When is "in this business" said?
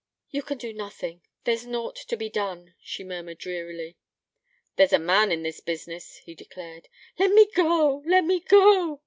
5.31-6.15